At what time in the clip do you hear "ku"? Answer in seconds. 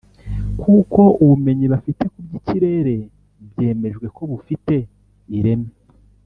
2.11-2.17